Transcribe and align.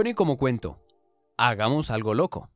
Ni 0.00 0.14
como 0.14 0.36
cuento. 0.36 0.80
Hagamos 1.36 1.90
algo 1.90 2.14
loco. 2.14 2.48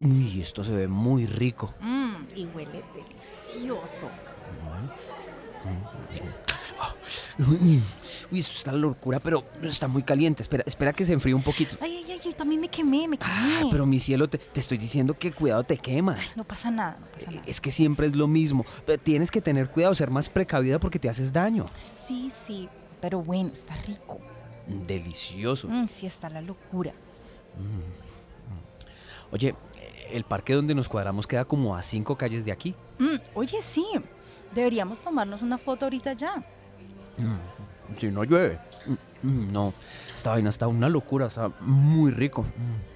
Uy, 0.00 0.40
esto 0.40 0.64
se 0.64 0.72
ve 0.72 0.88
muy 0.88 1.26
rico. 1.26 1.72
Mmm, 1.80 2.26
y 2.34 2.44
huele 2.46 2.82
delicioso. 2.92 4.10
Uy, 8.32 8.40
esto 8.40 8.54
está 8.56 8.72
la 8.72 8.78
locura, 8.78 9.20
pero 9.20 9.44
está 9.62 9.86
muy 9.86 10.02
caliente. 10.02 10.42
Espera, 10.42 10.64
espera 10.66 10.92
que 10.92 11.04
se 11.04 11.12
enfríe 11.12 11.34
un 11.34 11.42
poquito. 11.42 11.76
Ay, 11.80 12.02
ay, 12.04 12.12
ay, 12.12 12.20
yo 12.24 12.32
también 12.32 12.60
me 12.60 12.68
quemé, 12.68 13.06
me 13.06 13.18
quemé. 13.18 13.30
Ah, 13.30 13.62
pero 13.70 13.86
mi 13.86 14.00
cielo, 14.00 14.28
te, 14.28 14.38
te 14.38 14.58
estoy 14.60 14.78
diciendo 14.78 15.14
que 15.14 15.30
cuidado 15.32 15.62
te 15.64 15.76
quemas. 15.76 16.36
No 16.36 16.44
pasa 16.44 16.70
nada, 16.70 16.96
no 17.00 17.06
pasa 17.06 17.30
nada. 17.30 17.42
Es 17.46 17.60
que 17.60 17.70
siempre 17.70 18.06
es 18.06 18.16
lo 18.16 18.26
mismo. 18.26 18.64
Eh, 18.86 18.98
Tienes 18.98 19.30
que 19.30 19.40
tener 19.40 19.70
cuidado, 19.70 19.94
ser 19.94 20.10
más 20.10 20.28
precavida 20.28 20.78
porque 20.80 20.98
te 20.98 21.08
haces 21.08 21.32
daño. 21.32 21.66
Sí, 22.06 22.30
sí, 22.46 22.68
pero 23.00 23.22
bueno, 23.22 23.50
está 23.52 23.76
rico. 23.76 24.18
Delicioso. 24.66 25.68
Mm, 25.68 25.88
sí, 25.88 26.06
está 26.06 26.28
la 26.30 26.40
locura. 26.40 26.92
Oye, 29.30 29.54
el 30.10 30.24
parque 30.24 30.54
donde 30.54 30.74
nos 30.74 30.88
cuadramos 30.88 31.26
queda 31.26 31.44
como 31.44 31.74
a 31.74 31.82
cinco 31.82 32.16
calles 32.16 32.44
de 32.44 32.52
aquí. 32.52 32.74
Mm, 32.98 33.16
oye, 33.34 33.62
sí, 33.62 33.84
deberíamos 34.54 35.00
tomarnos 35.00 35.42
una 35.42 35.58
foto 35.58 35.86
ahorita 35.86 36.12
ya. 36.12 36.36
Mm, 37.18 37.36
Si 37.98 38.08
no 38.08 38.24
llueve. 38.24 38.58
Mm, 39.22 39.28
mm, 39.28 39.52
No, 39.52 39.74
esta 40.14 40.30
vaina 40.30 40.50
está 40.50 40.68
una 40.68 40.88
locura, 40.88 41.26
está 41.26 41.48
muy 41.60 42.10
rico. 42.10 42.42
Mm. 42.42 42.92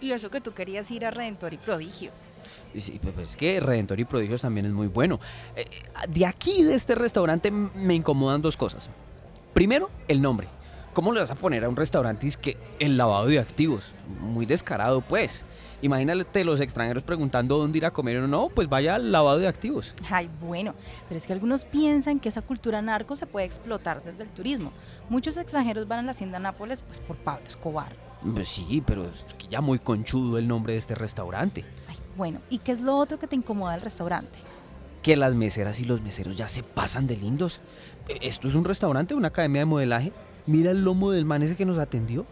Y 0.00 0.12
eso 0.12 0.30
que 0.30 0.40
tú 0.40 0.54
querías 0.54 0.88
ir 0.92 1.04
a 1.04 1.10
Redentor 1.10 1.52
y 1.54 1.56
Prodigios. 1.56 2.14
Sí, 2.76 3.00
pero 3.02 3.20
es 3.20 3.36
que 3.36 3.58
Redentor 3.58 3.98
y 3.98 4.04
Prodigios 4.04 4.42
también 4.42 4.66
es 4.66 4.72
muy 4.72 4.86
bueno. 4.86 5.18
Eh, 5.56 5.64
De 6.08 6.24
aquí, 6.24 6.62
de 6.62 6.74
este 6.76 6.94
restaurante, 6.94 7.50
me 7.50 7.94
incomodan 7.94 8.40
dos 8.40 8.56
cosas. 8.56 8.88
Primero, 9.52 9.90
el 10.06 10.22
nombre. 10.22 10.46
¿Cómo 10.98 11.12
le 11.12 11.20
vas 11.20 11.30
a 11.30 11.36
poner 11.36 11.62
a 11.62 11.68
un 11.68 11.76
restaurante 11.76 12.26
es 12.26 12.36
que 12.36 12.56
el 12.80 12.96
lavado 12.96 13.26
de 13.26 13.38
activos? 13.38 13.92
Muy 14.20 14.46
descarado, 14.46 15.00
pues. 15.00 15.44
Imagínate 15.80 16.44
los 16.44 16.60
extranjeros 16.60 17.04
preguntando 17.04 17.56
dónde 17.56 17.78
ir 17.78 17.86
a 17.86 17.92
comer 17.92 18.16
o 18.16 18.26
no, 18.26 18.48
pues 18.48 18.68
vaya 18.68 18.96
al 18.96 19.12
lavado 19.12 19.38
de 19.38 19.46
activos. 19.46 19.94
Ay, 20.10 20.28
bueno, 20.40 20.74
pero 21.08 21.18
es 21.18 21.24
que 21.24 21.32
algunos 21.32 21.64
piensan 21.64 22.18
que 22.18 22.30
esa 22.30 22.42
cultura 22.42 22.82
narco 22.82 23.14
se 23.14 23.26
puede 23.26 23.46
explotar 23.46 24.02
desde 24.02 24.24
el 24.24 24.28
turismo. 24.30 24.72
Muchos 25.08 25.36
extranjeros 25.36 25.86
van 25.86 26.00
a 26.00 26.02
la 26.02 26.10
hacienda 26.10 26.40
Nápoles 26.40 26.82
pues 26.82 26.98
por 26.98 27.16
Pablo 27.16 27.46
Escobar. 27.46 27.94
Pues 28.34 28.48
sí, 28.48 28.82
pero 28.84 29.04
es 29.04 29.24
que 29.34 29.46
ya 29.46 29.60
muy 29.60 29.78
conchudo 29.78 30.36
el 30.36 30.48
nombre 30.48 30.72
de 30.72 30.80
este 30.80 30.96
restaurante. 30.96 31.64
Ay, 31.86 31.96
bueno, 32.16 32.40
¿y 32.50 32.58
qué 32.58 32.72
es 32.72 32.80
lo 32.80 32.96
otro 32.96 33.20
que 33.20 33.28
te 33.28 33.36
incomoda 33.36 33.74
del 33.74 33.82
restaurante? 33.82 34.36
Que 35.04 35.16
las 35.16 35.36
meseras 35.36 35.78
y 35.78 35.84
los 35.84 36.02
meseros 36.02 36.36
ya 36.36 36.48
se 36.48 36.64
pasan 36.64 37.06
de 37.06 37.16
lindos. 37.16 37.60
Eh, 38.08 38.18
¿Esto 38.22 38.48
es 38.48 38.56
un 38.56 38.64
restaurante, 38.64 39.14
una 39.14 39.28
academia 39.28 39.60
de 39.60 39.66
modelaje? 39.66 40.12
Mira 40.48 40.70
el 40.70 40.82
lomo 40.82 41.10
del 41.10 41.24
man 41.26 41.42
ese 41.42 41.54
que 41.56 41.64
nos 41.66 41.78
atendió. 41.78 42.26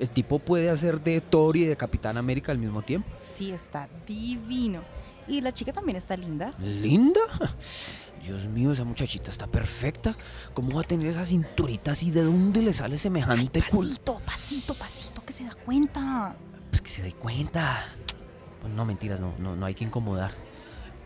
El 0.00 0.08
tipo 0.10 0.38
puede 0.38 0.70
hacer 0.70 1.00
de 1.02 1.20
Thor 1.20 1.56
y 1.56 1.64
de 1.66 1.76
Capitán 1.76 2.16
América 2.16 2.52
al 2.52 2.58
mismo 2.58 2.82
tiempo. 2.82 3.08
Sí, 3.16 3.52
está 3.52 3.88
divino. 4.06 4.80
Y 5.28 5.40
la 5.40 5.52
chica 5.52 5.72
también 5.72 5.96
está 5.96 6.16
linda. 6.16 6.52
¿Linda? 6.58 7.20
Dios 8.24 8.46
mío, 8.46 8.72
esa 8.72 8.84
muchachita 8.84 9.30
está 9.30 9.46
perfecta. 9.46 10.16
¿Cómo 10.52 10.74
va 10.74 10.80
a 10.80 10.84
tener 10.84 11.06
esa 11.06 11.24
cinturita 11.24 11.92
así? 11.92 12.10
¿De 12.10 12.22
dónde 12.24 12.60
le 12.62 12.72
sale 12.72 12.98
semejante 12.98 13.62
culo? 13.62 13.88
Pasito, 13.90 14.20
pasito, 14.26 14.74
pasito, 14.74 15.24
que 15.24 15.32
se 15.32 15.44
da 15.44 15.54
cuenta. 15.64 16.34
Pues 16.70 16.82
que 16.82 16.88
se 16.88 17.02
dé 17.02 17.12
cuenta. 17.12 17.86
Pues 18.60 18.72
no, 18.74 18.84
mentiras, 18.84 19.20
no, 19.20 19.32
no, 19.38 19.54
no 19.56 19.64
hay 19.66 19.74
que 19.74 19.84
incomodar. 19.84 20.32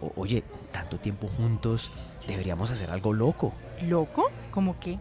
O- 0.01 0.13
oye, 0.17 0.43
tanto 0.73 0.99
tiempo 0.99 1.29
juntos, 1.29 1.93
deberíamos 2.27 2.71
hacer 2.71 2.91
algo 2.91 3.13
loco. 3.13 3.53
¿Loco? 3.83 4.31
¿Cómo 4.51 4.77
qué? 4.81 4.99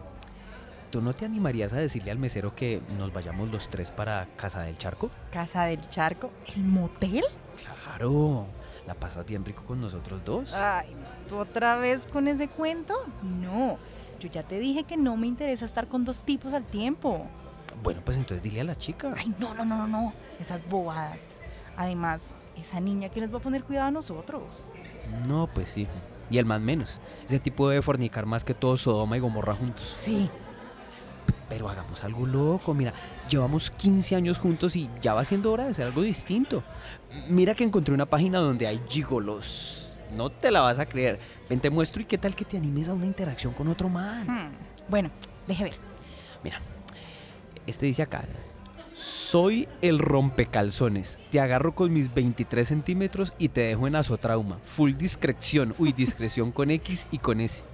¿Tú 0.94 1.02
no 1.02 1.12
te 1.12 1.24
animarías 1.24 1.72
a 1.72 1.78
decirle 1.78 2.12
al 2.12 2.20
mesero 2.20 2.54
que 2.54 2.80
nos 2.96 3.12
vayamos 3.12 3.50
los 3.50 3.68
tres 3.68 3.90
para 3.90 4.28
Casa 4.36 4.62
del 4.62 4.78
Charco? 4.78 5.10
¿Casa 5.32 5.64
del 5.64 5.80
Charco? 5.88 6.30
¿El 6.54 6.62
motel? 6.62 7.24
Claro, 7.60 8.46
la 8.86 8.94
pasas 8.94 9.26
bien 9.26 9.44
rico 9.44 9.64
con 9.64 9.80
nosotros 9.80 10.24
dos. 10.24 10.54
Ay, 10.54 10.94
¿tú 11.28 11.38
otra 11.38 11.74
vez 11.78 12.06
con 12.06 12.28
ese 12.28 12.46
cuento? 12.46 12.94
No, 13.24 13.76
yo 14.20 14.28
ya 14.28 14.44
te 14.44 14.60
dije 14.60 14.84
que 14.84 14.96
no 14.96 15.16
me 15.16 15.26
interesa 15.26 15.64
estar 15.64 15.88
con 15.88 16.04
dos 16.04 16.22
tipos 16.22 16.54
al 16.54 16.62
tiempo. 16.62 17.26
Bueno, 17.82 18.00
pues 18.04 18.16
entonces 18.16 18.44
dile 18.44 18.60
a 18.60 18.64
la 18.64 18.78
chica. 18.78 19.12
Ay, 19.16 19.34
no, 19.40 19.52
no, 19.52 19.64
no, 19.64 19.76
no, 19.76 19.88
no, 19.88 20.12
esas 20.38 20.64
bobadas. 20.68 21.26
Además, 21.76 22.34
esa 22.56 22.78
niña 22.78 23.08
que 23.08 23.20
nos 23.20 23.34
va 23.34 23.38
a 23.38 23.42
poner 23.42 23.64
cuidado 23.64 23.88
a 23.88 23.90
nosotros. 23.90 24.44
No, 25.26 25.48
pues 25.52 25.70
sí. 25.70 25.88
Y 26.30 26.38
el 26.38 26.46
más 26.46 26.60
menos. 26.60 27.00
Ese 27.26 27.40
tipo 27.40 27.68
debe 27.68 27.82
fornicar 27.82 28.26
más 28.26 28.44
que 28.44 28.54
todo 28.54 28.76
Sodoma 28.76 29.16
y 29.16 29.20
Gomorra 29.20 29.56
juntos. 29.56 29.82
Sí. 29.82 30.30
Pero 31.54 31.68
hagamos 31.68 32.02
algo 32.02 32.26
loco. 32.26 32.74
Mira, 32.74 32.92
llevamos 33.28 33.70
15 33.70 34.16
años 34.16 34.38
juntos 34.38 34.74
y 34.74 34.90
ya 35.00 35.14
va 35.14 35.24
siendo 35.24 35.52
hora 35.52 35.62
de 35.66 35.70
hacer 35.70 35.86
algo 35.86 36.02
distinto. 36.02 36.64
Mira 37.28 37.54
que 37.54 37.62
encontré 37.62 37.94
una 37.94 38.06
página 38.06 38.40
donde 38.40 38.66
hay 38.66 38.80
gigolos. 38.88 39.94
No 40.16 40.30
te 40.30 40.50
la 40.50 40.62
vas 40.62 40.80
a 40.80 40.86
creer. 40.86 41.20
Ven, 41.48 41.60
te 41.60 41.70
muestro 41.70 42.02
y 42.02 42.06
qué 42.06 42.18
tal 42.18 42.34
que 42.34 42.44
te 42.44 42.56
animes 42.56 42.88
a 42.88 42.94
una 42.94 43.06
interacción 43.06 43.52
con 43.52 43.68
otro 43.68 43.88
man. 43.88 44.26
Hmm, 44.26 44.52
Bueno, 44.88 45.12
deje 45.46 45.62
ver. 45.62 45.74
Mira, 46.42 46.60
este 47.68 47.86
dice 47.86 48.02
acá. 48.02 48.24
Soy 48.94 49.68
el 49.82 49.98
rompecalzones. 49.98 51.18
Te 51.32 51.40
agarro 51.40 51.74
con 51.74 51.92
mis 51.92 52.14
23 52.14 52.66
centímetros 52.66 53.34
y 53.38 53.48
te 53.48 53.62
dejo 53.62 53.88
en 53.88 53.96
azotrauma. 53.96 54.60
Full 54.62 54.92
discreción. 54.92 55.74
Uy, 55.78 55.92
discreción 55.92 56.52
con 56.52 56.70
X 56.70 57.08
y 57.10 57.18
con 57.18 57.40
S. 57.40 57.64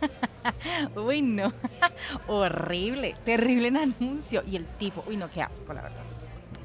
Uy, 0.97 1.21
no. 1.21 1.53
Horrible, 2.27 3.17
terrible 3.27 3.69
en 3.69 3.77
anuncio. 3.77 4.43
Y 4.51 4.57
el 4.57 4.65
tipo, 4.65 5.05
uy, 5.07 5.19
no, 5.19 5.31
qué 5.31 5.43
asco, 5.43 5.75
la 5.75 5.83
verdad. 5.83 6.03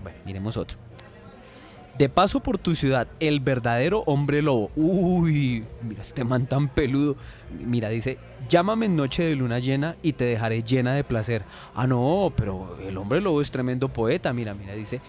Bueno, 0.02 0.20
miremos 0.26 0.56
otro. 0.56 0.78
De 1.98 2.10
paso 2.10 2.42
por 2.42 2.58
tu 2.58 2.76
ciudad, 2.76 3.08
el 3.22 3.40
verdadero 3.40 4.04
hombre 4.06 4.42
lobo. 4.42 4.70
Uy, 4.76 5.64
mira 5.82 6.02
este 6.02 6.26
man 6.26 6.46
tan 6.46 6.68
peludo. 6.68 7.16
Mira, 7.66 7.88
dice, 7.88 8.18
llámame 8.50 8.88
en 8.88 8.98
noche 8.98 9.24
de 9.24 9.36
luna 9.36 9.60
llena 9.60 9.96
y 10.02 10.12
te 10.14 10.26
dejaré 10.26 10.62
llena 10.62 10.94
de 10.94 11.06
placer. 11.06 11.44
Ah, 11.74 11.88
no, 11.88 12.34
pero 12.36 12.78
el 12.86 12.98
hombre 12.98 13.22
lobo 13.22 13.40
es 13.40 13.50
tremendo 13.50 13.88
poeta. 13.88 14.34
Mira, 14.34 14.54
mira, 14.54 14.74
dice, 14.74 15.00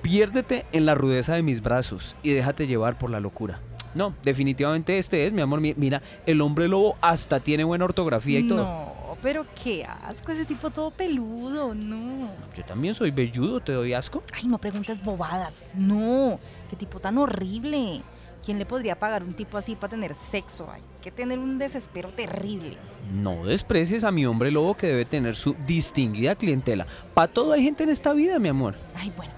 piérdete 0.00 0.64
en 0.72 0.86
la 0.86 0.94
rudeza 0.94 1.34
de 1.34 1.42
mis 1.42 1.60
brazos 1.62 2.16
y 2.22 2.32
déjate 2.32 2.66
llevar 2.66 2.96
por 2.98 3.10
la 3.10 3.20
locura. 3.20 3.60
No, 3.94 4.14
definitivamente 4.22 4.96
este 4.98 5.26
es, 5.26 5.32
mi 5.34 5.42
amor. 5.42 5.60
Mi- 5.60 5.74
Mira, 5.76 6.00
el 6.24 6.40
hombre 6.40 6.68
lobo 6.68 6.96
hasta 7.02 7.40
tiene 7.40 7.64
buena 7.64 7.84
ortografía 7.84 8.38
y 8.38 8.48
todo. 8.48 8.89
Pero 9.22 9.46
qué 9.62 9.84
asco, 9.84 10.32
ese 10.32 10.44
tipo 10.46 10.70
todo 10.70 10.90
peludo, 10.90 11.74
no. 11.74 12.30
Yo 12.54 12.64
también 12.64 12.94
soy 12.94 13.10
velludo, 13.10 13.60
¿te 13.60 13.72
doy 13.72 13.92
asco? 13.92 14.22
Ay, 14.32 14.46
no 14.46 14.58
preguntes 14.58 15.02
bobadas. 15.02 15.70
No, 15.74 16.38
qué 16.70 16.76
tipo 16.76 17.00
tan 17.00 17.18
horrible. 17.18 18.02
¿Quién 18.44 18.58
le 18.58 18.64
podría 18.64 18.98
pagar 18.98 19.22
un 19.22 19.34
tipo 19.34 19.58
así 19.58 19.76
para 19.76 19.90
tener 19.90 20.14
sexo? 20.14 20.70
Hay 20.70 20.80
que 21.02 21.10
tener 21.10 21.38
un 21.38 21.58
desespero 21.58 22.08
terrible. 22.08 22.78
No 23.12 23.44
desprecies 23.44 24.02
a 24.02 24.10
mi 24.10 24.24
hombre 24.24 24.50
lobo 24.50 24.74
que 24.74 24.86
debe 24.86 25.04
tener 25.04 25.36
su 25.36 25.54
distinguida 25.66 26.34
clientela. 26.34 26.86
Para 27.12 27.30
todo 27.30 27.52
hay 27.52 27.62
gente 27.62 27.82
en 27.82 27.90
esta 27.90 28.14
vida, 28.14 28.38
mi 28.38 28.48
amor. 28.48 28.76
Ay, 28.94 29.12
bueno, 29.14 29.32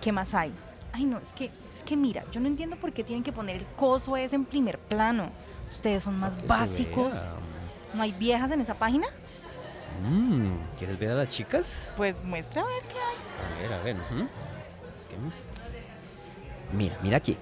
¿qué 0.00 0.12
más 0.12 0.32
hay? 0.32 0.54
Ay, 0.92 1.04
no, 1.04 1.18
es 1.18 1.34
que, 1.34 1.50
es 1.74 1.82
que 1.82 1.94
mira, 1.94 2.24
yo 2.32 2.40
no 2.40 2.46
entiendo 2.46 2.76
por 2.76 2.94
qué 2.94 3.04
tienen 3.04 3.22
que 3.22 3.32
poner 3.32 3.56
el 3.56 3.66
coso 3.66 4.16
ese 4.16 4.36
en 4.36 4.46
primer 4.46 4.78
plano. 4.78 5.30
Ustedes 5.70 6.04
son 6.04 6.18
más 6.18 6.38
básicos. 6.46 7.12
vea. 7.12 7.57
¿No 7.94 8.02
hay 8.02 8.12
viejas 8.12 8.50
en 8.50 8.60
esa 8.60 8.74
página? 8.74 9.06
Mm, 10.02 10.76
¿Quieres 10.76 10.98
ver 10.98 11.10
a 11.10 11.14
las 11.14 11.28
chicas? 11.30 11.92
Pues 11.96 12.16
muestra 12.22 12.62
a 12.62 12.66
ver 12.66 12.82
qué 12.82 12.94
hay. 12.98 13.56
A 13.56 13.60
ver, 13.60 13.72
a 13.72 13.82
ver. 13.82 13.96
Mira, 16.72 16.98
mira 17.02 17.16
aquí. 17.16 17.36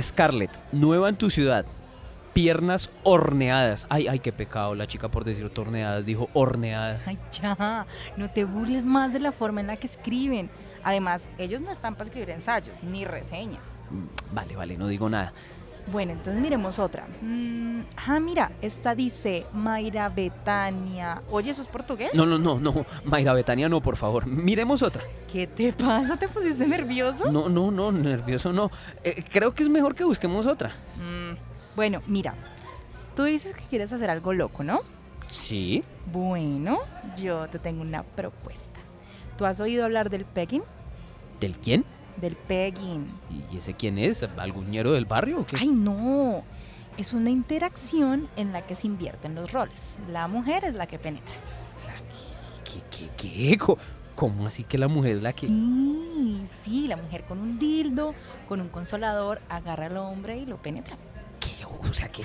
Scarlett, 0.00 0.50
nueva 0.72 1.08
en 1.08 1.16
tu 1.16 1.30
ciudad. 1.30 1.64
Piernas 2.32 2.90
horneadas. 3.04 3.86
Ay, 3.90 4.08
ay, 4.08 4.18
qué 4.18 4.32
pecado. 4.32 4.74
La 4.74 4.88
chica 4.88 5.08
por 5.08 5.22
decir 5.24 5.48
torneadas 5.50 6.04
dijo 6.04 6.28
horneadas. 6.34 7.06
Ay, 7.06 7.16
ya, 7.30 7.86
no 8.16 8.28
te 8.30 8.44
burles 8.44 8.86
más 8.86 9.12
de 9.12 9.20
la 9.20 9.30
forma 9.30 9.60
en 9.60 9.68
la 9.68 9.76
que 9.76 9.86
escriben. 9.86 10.50
Además, 10.82 11.28
ellos 11.38 11.60
no 11.60 11.70
están 11.70 11.94
para 11.94 12.06
escribir 12.08 12.30
ensayos 12.30 12.76
ni 12.82 13.04
reseñas. 13.04 13.82
Mm, 13.90 14.34
Vale, 14.34 14.56
vale, 14.56 14.76
no 14.76 14.88
digo 14.88 15.08
nada. 15.08 15.32
Bueno, 15.86 16.12
entonces 16.12 16.40
miremos 16.40 16.78
otra. 16.78 17.06
Mm, 17.20 17.82
ah, 18.06 18.18
mira, 18.18 18.52
esta 18.62 18.94
dice 18.94 19.46
Mayra 19.52 20.08
Betania. 20.08 21.22
Oye, 21.30 21.50
¿eso 21.50 21.62
es 21.62 21.68
portugués? 21.68 22.10
No, 22.14 22.24
no, 22.24 22.38
no, 22.38 22.58
no. 22.58 22.86
Mayra 23.04 23.34
Betania, 23.34 23.68
no, 23.68 23.82
por 23.82 23.96
favor. 23.96 24.26
Miremos 24.26 24.82
otra. 24.82 25.02
¿Qué 25.30 25.46
te 25.46 25.72
pasa? 25.72 26.16
¿Te 26.16 26.28
pusiste 26.28 26.66
nervioso? 26.66 27.30
No, 27.30 27.48
no, 27.48 27.70
no, 27.70 27.92
nervioso 27.92 28.52
no. 28.52 28.70
Eh, 29.02 29.22
creo 29.30 29.54
que 29.54 29.62
es 29.62 29.68
mejor 29.68 29.94
que 29.94 30.04
busquemos 30.04 30.46
otra. 30.46 30.70
Mm, 30.96 31.76
bueno, 31.76 32.02
mira, 32.06 32.34
tú 33.14 33.24
dices 33.24 33.54
que 33.54 33.64
quieres 33.64 33.92
hacer 33.92 34.08
algo 34.08 34.32
loco, 34.32 34.64
¿no? 34.64 34.80
Sí. 35.28 35.84
Bueno, 36.12 36.78
yo 37.16 37.46
te 37.48 37.58
tengo 37.58 37.82
una 37.82 38.02
propuesta. 38.02 38.80
¿Tú 39.36 39.44
has 39.44 39.60
oído 39.60 39.84
hablar 39.84 40.10
del 40.10 40.24
pegging? 40.24 40.62
¿Del 41.40 41.56
quién? 41.58 41.84
Del 42.16 42.36
pegging. 42.36 43.06
¿Y 43.52 43.56
ese 43.56 43.74
quién 43.74 43.98
es? 43.98 44.22
¿Algún 44.36 44.70
ñero 44.70 44.92
del 44.92 45.04
barrio 45.04 45.40
o 45.40 45.46
qué? 45.46 45.56
Ay, 45.58 45.68
no. 45.68 46.42
Es 46.96 47.12
una 47.12 47.30
interacción 47.30 48.28
en 48.36 48.52
la 48.52 48.66
que 48.66 48.76
se 48.76 48.86
invierten 48.86 49.34
los 49.34 49.50
roles. 49.52 49.98
La 50.08 50.28
mujer 50.28 50.64
es 50.64 50.74
la 50.74 50.86
que 50.86 50.98
penetra. 50.98 51.34
¿Qué, 52.64 52.80
qué, 52.90 53.10
qué? 53.16 53.58
Co- 53.58 53.78
¿Cómo 54.14 54.46
así 54.46 54.62
que 54.62 54.78
la 54.78 54.86
mujer 54.86 55.16
es 55.16 55.22
la 55.22 55.32
que...? 55.32 55.48
Sí, 55.48 56.44
sí, 56.62 56.86
la 56.86 56.96
mujer 56.96 57.24
con 57.24 57.40
un 57.40 57.58
dildo, 57.58 58.14
con 58.48 58.60
un 58.60 58.68
consolador, 58.68 59.40
agarra 59.48 59.86
al 59.86 59.96
hombre 59.96 60.36
y 60.38 60.46
lo 60.46 60.56
penetra. 60.62 60.96
¿Qué? 61.40 61.64
O 61.64 61.92
sea, 61.92 62.08
que 62.08 62.24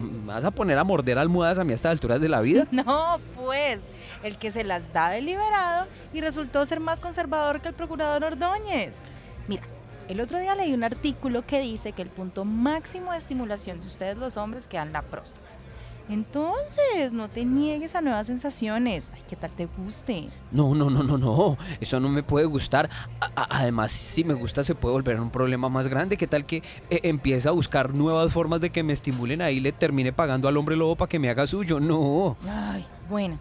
¿Me 0.01 0.33
vas 0.33 0.45
a 0.45 0.51
poner 0.51 0.77
a 0.77 0.83
morder 0.83 1.17
almohadas 1.17 1.59
a 1.59 1.63
mí 1.63 1.71
a 1.71 1.75
estas 1.75 1.91
alturas 1.91 2.19
de 2.19 2.29
la 2.29 2.41
vida? 2.41 2.67
No, 2.71 3.19
pues, 3.35 3.79
el 4.23 4.37
que 4.37 4.51
se 4.51 4.63
las 4.63 4.91
da 4.91 5.09
deliberado 5.09 5.87
y 6.13 6.21
resultó 6.21 6.65
ser 6.65 6.79
más 6.79 6.99
conservador 6.99 7.61
que 7.61 7.69
el 7.69 7.73
procurador 7.75 8.23
Ordóñez. 8.23 8.99
Mira, 9.47 9.63
el 10.07 10.19
otro 10.19 10.39
día 10.39 10.55
leí 10.55 10.73
un 10.73 10.83
artículo 10.83 11.45
que 11.45 11.61
dice 11.61 11.91
que 11.91 12.01
el 12.01 12.09
punto 12.09 12.43
máximo 12.43 13.11
de 13.11 13.17
estimulación 13.17 13.79
de 13.81 13.87
ustedes 13.87 14.17
los 14.17 14.35
hombres 14.37 14.67
queda 14.67 14.81
en 14.81 14.93
la 14.93 15.03
próstata. 15.03 15.60
Entonces, 16.09 17.13
no 17.13 17.29
te 17.29 17.45
niegues 17.45 17.95
a 17.95 18.01
nuevas 18.01 18.27
sensaciones. 18.27 19.09
Ay, 19.13 19.21
¿qué 19.29 19.35
tal 19.35 19.51
te 19.51 19.65
guste? 19.77 20.25
No, 20.51 20.75
no, 20.75 20.89
no, 20.89 21.03
no, 21.03 21.17
no, 21.17 21.57
eso 21.79 21.99
no 21.99 22.09
me 22.09 22.21
puede 22.23 22.45
gustar. 22.45 22.89
A- 23.21 23.25
a- 23.41 23.47
además, 23.59 23.91
si 23.91 24.23
me 24.23 24.33
gusta 24.33 24.63
se 24.63 24.75
puede 24.75 24.93
volver 24.93 25.19
un 25.19 25.29
problema 25.29 25.69
más 25.69 25.87
grande. 25.87 26.17
¿Qué 26.17 26.27
tal 26.27 26.45
que 26.45 26.57
eh, 26.89 26.99
empiece 27.03 27.47
a 27.47 27.51
buscar 27.51 27.93
nuevas 27.93 28.33
formas 28.33 28.59
de 28.61 28.69
que 28.69 28.83
me 28.83 28.93
estimulen 28.93 29.41
ahí 29.41 29.57
y 29.57 29.59
le 29.61 29.71
termine 29.71 30.11
pagando 30.11 30.47
al 30.47 30.57
hombre 30.57 30.75
lobo 30.75 30.95
para 30.95 31.07
que 31.09 31.19
me 31.19 31.29
haga 31.29 31.47
suyo? 31.47 31.79
No. 31.79 32.35
Ay, 32.47 32.85
bueno, 33.09 33.39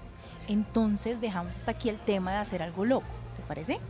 entonces 0.49 1.21
dejamos 1.21 1.57
hasta 1.57 1.73
aquí 1.73 1.89
el 1.89 1.99
tema 1.99 2.31
de 2.33 2.37
hacer 2.39 2.63
algo 2.63 2.85
loco, 2.85 3.07
¿te 3.37 3.43
parece? 3.49 3.81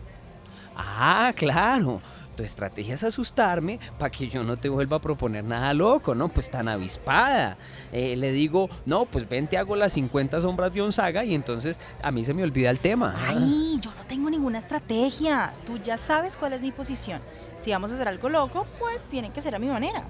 Ah, 0.76 1.32
claro. 1.36 2.00
Tu 2.40 2.46
estrategia 2.46 2.94
es 2.94 3.04
asustarme 3.04 3.78
para 3.98 4.08
que 4.10 4.26
yo 4.26 4.42
no 4.42 4.56
te 4.56 4.70
vuelva 4.70 4.96
a 4.96 5.00
proponer 5.02 5.44
nada 5.44 5.74
loco, 5.74 6.14
¿no? 6.14 6.30
Pues 6.30 6.48
tan 6.48 6.68
avispada. 6.68 7.58
Eh, 7.92 8.16
le 8.16 8.32
digo, 8.32 8.70
no, 8.86 9.04
pues 9.04 9.28
ven, 9.28 9.46
te 9.46 9.58
hago 9.58 9.76
las 9.76 9.92
50 9.92 10.40
sombras 10.40 10.72
de 10.72 10.80
Onzaga 10.80 11.22
y 11.22 11.34
entonces 11.34 11.78
a 12.02 12.10
mí 12.10 12.24
se 12.24 12.32
me 12.32 12.42
olvida 12.42 12.70
el 12.70 12.78
tema. 12.78 13.14
Ay, 13.28 13.78
yo 13.82 13.90
no 13.90 14.06
tengo 14.08 14.30
ninguna 14.30 14.58
estrategia. 14.58 15.52
Tú 15.66 15.76
ya 15.76 15.98
sabes 15.98 16.34
cuál 16.34 16.54
es 16.54 16.62
mi 16.62 16.72
posición. 16.72 17.20
Si 17.58 17.72
vamos 17.72 17.90
a 17.90 17.94
hacer 17.96 18.08
algo 18.08 18.30
loco, 18.30 18.66
pues 18.78 19.06
tiene 19.06 19.30
que 19.30 19.42
ser 19.42 19.54
a 19.54 19.58
mi 19.58 19.66
manera. 19.66 20.04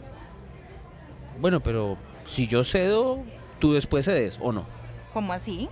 Bueno, 1.40 1.58
pero 1.58 1.98
si 2.22 2.46
yo 2.46 2.62
cedo, 2.62 3.24
tú 3.58 3.72
después 3.72 4.04
cedes, 4.04 4.38
¿o 4.40 4.52
no? 4.52 4.66
¿Cómo 5.12 5.32
así? 5.32 5.68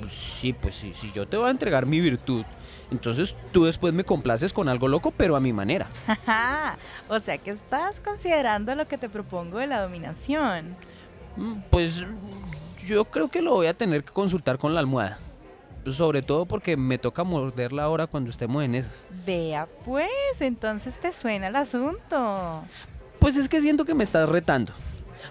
Pues 0.00 0.12
Sí, 0.12 0.52
pues 0.52 0.74
sí, 0.74 0.92
si 0.94 1.12
yo 1.12 1.26
te 1.26 1.36
voy 1.36 1.48
a 1.48 1.50
entregar 1.50 1.86
mi 1.86 2.00
virtud, 2.00 2.44
entonces 2.90 3.36
tú 3.52 3.64
después 3.64 3.92
me 3.94 4.04
complaces 4.04 4.52
con 4.52 4.68
algo 4.68 4.88
loco, 4.88 5.10
pero 5.10 5.36
a 5.36 5.40
mi 5.40 5.52
manera. 5.52 5.88
O 7.08 7.20
sea 7.20 7.38
que 7.38 7.50
estás 7.50 8.00
considerando 8.00 8.74
lo 8.74 8.86
que 8.86 8.98
te 8.98 9.08
propongo 9.08 9.58
de 9.58 9.66
la 9.66 9.82
dominación. 9.82 10.76
Mm, 11.36 11.54
Pues 11.70 12.04
yo 12.86 13.04
creo 13.06 13.28
que 13.28 13.42
lo 13.42 13.52
voy 13.52 13.66
a 13.66 13.74
tener 13.74 14.04
que 14.04 14.12
consultar 14.12 14.58
con 14.58 14.74
la 14.74 14.80
almohada. 14.80 15.18
Sobre 15.90 16.22
todo 16.22 16.46
porque 16.46 16.76
me 16.78 16.96
toca 16.96 17.24
morderla 17.24 17.84
ahora 17.84 18.06
cuando 18.06 18.30
estemos 18.30 18.64
en 18.64 18.74
esas. 18.74 19.06
Vea, 19.26 19.68
pues, 19.84 20.08
entonces 20.40 20.98
te 20.98 21.12
suena 21.12 21.48
el 21.48 21.56
asunto. 21.56 22.62
Pues 23.18 23.36
es 23.36 23.48
que 23.48 23.60
siento 23.60 23.84
que 23.84 23.94
me 23.94 24.04
estás 24.04 24.28
retando. 24.28 24.72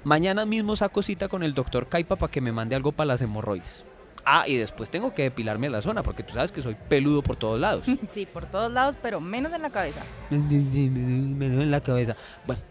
Mañana 0.04 0.46
mismo 0.46 0.76
saco 0.76 1.02
cita 1.02 1.28
con 1.28 1.44
el 1.44 1.54
doctor 1.54 1.88
Caipa 1.88 2.16
para 2.18 2.32
que 2.32 2.42
me 2.42 2.52
mande 2.52 2.76
algo 2.76 2.92
para 2.92 3.08
las 3.08 3.22
hemorroides. 3.22 3.86
Ah, 4.26 4.46
y 4.48 4.56
después 4.56 4.90
tengo 4.90 5.14
que 5.14 5.24
depilarme 5.24 5.70
la 5.70 5.82
zona 5.82 6.02
porque 6.04 6.24
tú 6.24 6.34
sabes 6.34 6.52
que 6.52 6.62
soy 6.62 6.76
peludo 6.88 7.22
por 7.22 7.36
todos 7.36 7.60
lados. 7.60 7.86
Sí, 8.12 8.26
por 8.26 8.46
todos 8.46 8.72
lados, 8.72 8.98
pero 9.02 9.20
menos 9.20 9.54
en 9.54 9.62
la 9.62 9.72
cabeza. 9.72 10.04
me 10.30 10.40
duele 10.40 11.64
en 11.64 11.72
la 11.72 11.82
cabeza. 11.82 12.16
Bueno, 12.46 12.62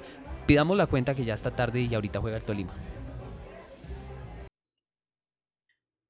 pidamos 0.46 0.76
la 0.76 0.86
cuenta 0.86 1.14
que 1.14 1.24
ya 1.24 1.34
está 1.34 1.50
tarde 1.50 1.80
y 1.80 1.94
ahorita 1.94 2.20
juega 2.20 2.36
el 2.36 2.42
Tolima. 2.42 2.72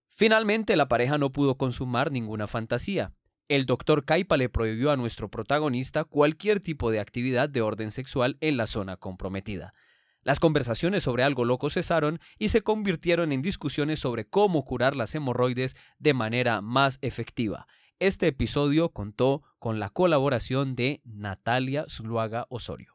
Finalmente, 0.08 0.76
la 0.76 0.88
pareja 0.88 1.18
no 1.18 1.32
pudo 1.32 1.56
consumar 1.56 2.12
ninguna 2.12 2.46
fantasía. 2.46 3.12
El 3.48 3.66
doctor 3.66 4.04
Caipa 4.04 4.36
le 4.36 4.48
prohibió 4.48 4.92
a 4.92 4.96
nuestro 4.96 5.28
protagonista 5.28 6.04
cualquier 6.04 6.60
tipo 6.60 6.90
de 6.90 7.00
actividad 7.00 7.48
de 7.48 7.62
orden 7.62 7.90
sexual 7.90 8.36
en 8.40 8.56
la 8.56 8.66
zona 8.66 8.96
comprometida. 8.96 9.74
Las 10.22 10.38
conversaciones 10.38 11.02
sobre 11.02 11.24
algo 11.24 11.44
loco 11.44 11.68
cesaron 11.68 12.20
y 12.38 12.48
se 12.48 12.62
convirtieron 12.62 13.32
en 13.32 13.42
discusiones 13.42 13.98
sobre 13.98 14.24
cómo 14.24 14.64
curar 14.64 14.94
las 14.94 15.14
hemorroides 15.14 15.76
de 15.98 16.14
manera 16.14 16.60
más 16.60 16.98
efectiva. 17.02 17.66
Este 17.98 18.28
episodio 18.28 18.90
contó 18.90 19.42
con 19.58 19.80
la 19.80 19.90
colaboración 19.90 20.76
de 20.76 21.00
Natalia 21.04 21.86
Zuluaga 21.88 22.46
Osorio. 22.50 22.91